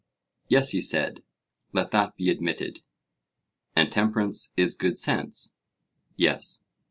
[0.47, 1.21] Yes, he said;
[1.73, 2.81] let that be admitted.
[3.75, 5.53] And temperance is good sense?
[6.15, 6.63] Yes.